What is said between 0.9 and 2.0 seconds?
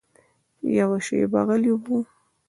شېبه غلی و.